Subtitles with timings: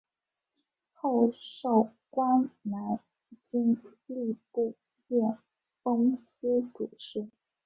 [0.93, 2.99] 后授官南
[3.43, 4.73] 京吏部
[5.09, 5.37] 验
[5.83, 7.29] 封司主事。